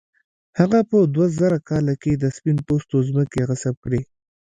[0.59, 4.01] هغه په دوه زره کال کې د سپین پوستو ځمکې غصب کړې.